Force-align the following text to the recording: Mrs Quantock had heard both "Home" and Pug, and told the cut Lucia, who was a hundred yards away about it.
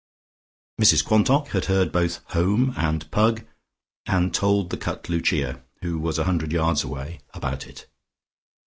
Mrs 0.81 1.05
Quantock 1.05 1.49
had 1.49 1.65
heard 1.65 1.91
both 1.91 2.21
"Home" 2.31 2.73
and 2.75 3.11
Pug, 3.11 3.45
and 4.07 4.33
told 4.33 4.71
the 4.71 4.77
cut 4.77 5.09
Lucia, 5.09 5.61
who 5.83 5.99
was 5.99 6.17
a 6.17 6.23
hundred 6.23 6.51
yards 6.51 6.83
away 6.83 7.19
about 7.35 7.67
it. 7.67 7.85